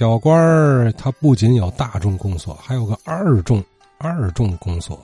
[0.00, 3.62] 小官儿他不仅有大众公所，还有个二众
[3.98, 4.98] 二众公所，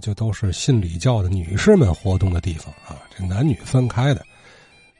[0.00, 4.24] 就都是信礼教的女士们活动的地方啊，这男女分开的。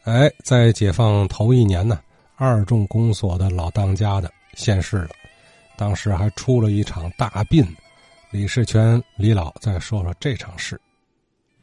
[0.04, 2.00] 哎，在解放头一年呢，
[2.36, 5.10] 二众公所的老当家的现世了，
[5.74, 7.66] 当时还出了一场大病。
[8.30, 10.78] 李世全李老再说说这场事。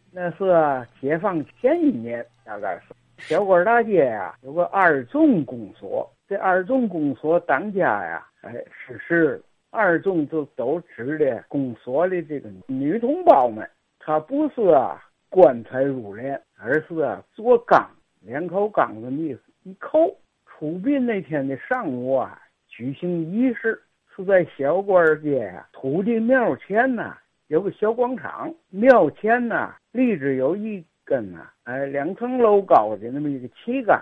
[0.09, 2.85] 那是解放前一年，大概是
[3.17, 6.09] 小官大街呀，有个二众公所。
[6.27, 13.69] 这二众公所当家呀，哎，是是二众就都指的公所的这个女同胞们。
[13.99, 17.89] 她不是啊棺材入殓，而是啊做缸，
[18.21, 20.15] 两口缸子意思一扣。
[20.45, 23.79] 出殡那天的上午啊，举行仪式
[24.15, 27.15] 是在小官街呀土地庙前呐，
[27.47, 33.99] 有个小广场，庙前呐立着有一根呐，哎，两层楼高的那么一个旗杆，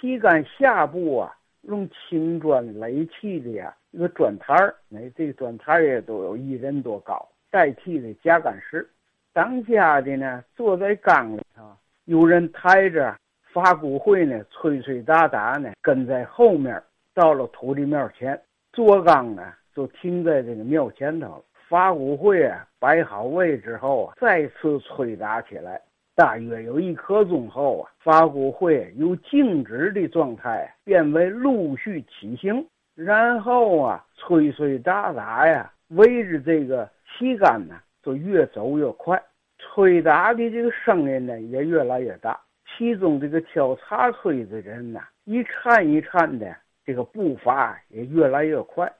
[0.00, 1.32] 旗杆下部啊。
[1.68, 8.88] 用青砖垒砌的呀，一个砖台儿，哎，这个砖台也都有一人多高，代替的夹杆石。
[9.32, 11.64] 当家的呢，坐在缸里头，
[12.04, 13.16] 有人抬着
[13.52, 16.80] 发骨会呢，吹吹打打呢，跟在后面。
[17.12, 18.40] 到了土地庙前，
[18.72, 21.44] 坐缸呢就停在这个庙前头。
[21.68, 25.80] 发骨会啊，摆好位之后啊，再次吹打起来。
[26.16, 39.22] 大约有一刻钟后啊，发骨会由静止的状态变为陆续起行，然后啊，吹吹打打呀，围着这个旗杆呢，就越走越快，
[39.58, 42.40] 吹打的这个声音呢也越来越大。
[42.64, 46.56] 其中这个挑茶吹的人呢，一颤一颤的，
[46.86, 48.90] 这个步伐也越来越快。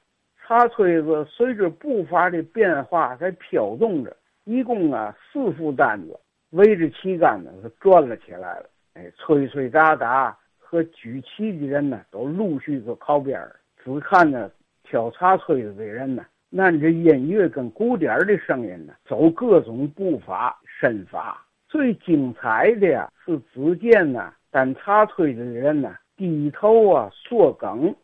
[0.46, 6.20] 茶吹子随着步伐的变化在飘动着，一共啊四副担子。
[6.50, 8.70] 围着旗杆呢，是转了起来了。
[8.94, 13.56] 哎，吹吹打打和举旗的人呢，都陆续就靠边儿。
[13.84, 14.50] 只看着
[14.82, 16.24] 挑茶吹子的人呢，
[16.56, 21.44] 按着音乐跟鼓点的声音呢，走各种步伐身法。
[21.68, 27.94] 最精彩的呀，是只见呢，担茶吹的人呢，低头啊，缩梗，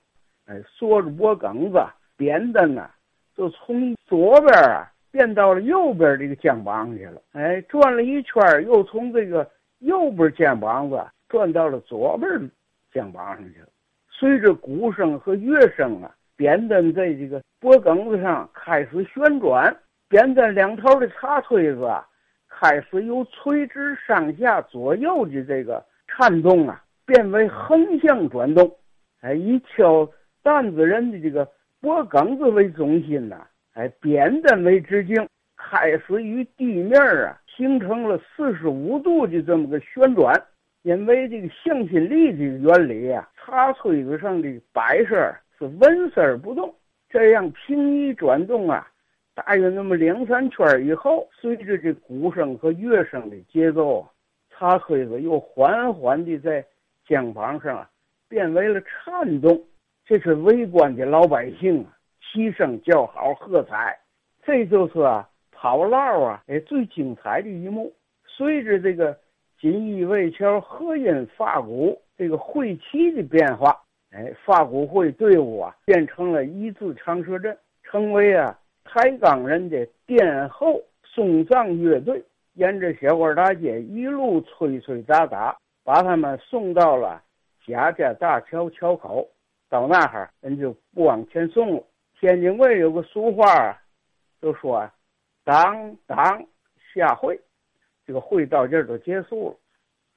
[0.47, 1.81] 哎，缩着脖梗子，
[2.16, 2.91] 扁担呢，
[3.34, 4.91] 就从左边啊。
[5.12, 9.49] 变到了右边这个肩膀去了，哎，转了一圈又从这个
[9.81, 12.28] 右边肩膀子转到了左边
[12.91, 13.69] 肩膀上去了。
[14.09, 19.77] 随着鼓声和乐声啊，扁担在这个脖梗子上开始旋转，
[20.09, 22.06] 扁担两头的茶推子啊，
[22.49, 28.75] 开始由垂直上下左右的这个颤动啊，变为横向转动，
[29.21, 30.09] 哎，以挑
[30.43, 31.47] 担子人的这个
[31.81, 33.47] 脖梗子为中心呐。
[33.75, 40.43] 哎，扁担为直径，开始与地面啊形成了四十五度的这么个旋转。
[40.83, 46.75] 因为这个向心力的原理啊，茶炊子上的摆设是纹丝不动。
[47.09, 48.87] 这样平移转动啊，
[49.33, 54.04] 大约那么两三圈以后，随着这鼓声和乐声的节奏，
[54.50, 56.65] 茶炊子又缓缓地在
[57.06, 57.89] 肩膀上啊
[58.28, 59.62] 变为了颤动。
[60.04, 61.94] 这是围观的老百姓啊。
[62.22, 63.99] 齐声叫好，喝彩，
[64.43, 67.93] 这就是啊跑烙啊哎最精彩的一幕。
[68.27, 69.19] 随着这个
[69.60, 73.77] 锦衣卫桥河阴发鼓这个会旗的变化，
[74.10, 82.22] 哎发鼓会队伍啊变成了一字长蛇阵，成为啊台港人的殿后送葬乐队，
[82.54, 87.22] 沿着小官大街一路吹吹打打，把他们送到了
[87.66, 89.28] 贾家大桥桥口。
[89.69, 91.83] 到那哈人就不往前送了。
[92.22, 93.77] 天津卫有个俗话，
[94.41, 94.88] 就说
[95.43, 96.47] ：“当当
[96.94, 97.37] 下会，
[98.06, 99.56] 这个会到这儿都结束了。”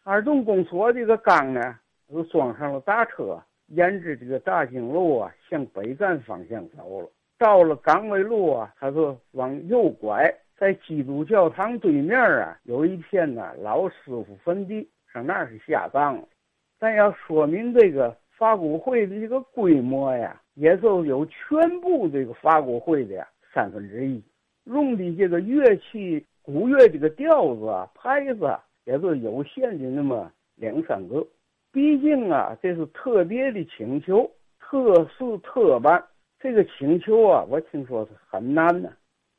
[0.05, 7.09] 二洞公所这个缸呢，都装上了大车，沿着这个大经路啊，向北站方向走了。
[7.39, 16.27] 到了岗位路啊，他就往右拐，在基督教堂对面啊，有一片呢老师傅坟地，上那儿是下葬了。
[16.77, 20.39] 但要说明这个发骨会的这个规模呀。
[20.55, 24.21] 也就有全部这个发过会的三分之一，
[24.63, 31.25] 用的这个乐器、鼓乐这个调子啊、拍子啊，也就有限的那么两三个。
[31.71, 34.29] 毕竟啊，这是特别的请求，
[34.59, 36.03] 特事特办。
[36.39, 38.91] 这个请求啊，我听说是很难的。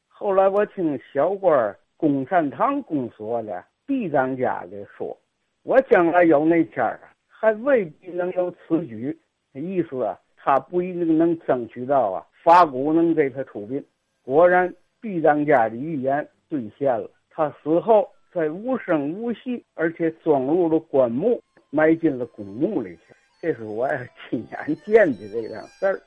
[0.08, 5.16] 后来我听小官公善堂公所的毕当家的说，
[5.62, 9.18] 我将来有那天儿，还未必能有此举。
[9.54, 10.18] 意思啊。
[10.46, 13.84] 他不一定能争取到啊法古能给他出殡
[14.22, 17.10] 果然 b 当家的预言兑现了。
[17.28, 23.14] 他死后在无声无息而且装入了棺木埋进了古墓里去。
[23.42, 23.88] 这是我
[24.30, 26.00] 亲眼见的这样事儿。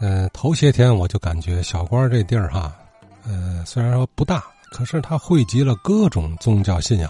[0.00, 2.72] 嗯头些天我就感觉小官这地儿哈
[3.24, 4.42] 嗯虽然说不大
[4.72, 7.08] 可是它汇集了各种宗教信仰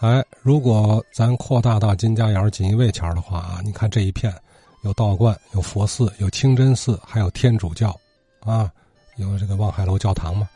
[0.00, 4.34] 哎，如果咱扩大到金家窑锦衣卫桥的话啊，你看这一片，
[4.82, 7.94] 有道观，有佛寺，有清真寺，还有天主教，
[8.40, 8.72] 啊，
[9.16, 10.48] 有这个望海楼教堂嘛，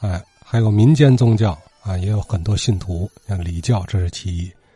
[0.00, 4.52] 哎，还有民间宗教啊，也有很多信徒，像礼教，这是其一。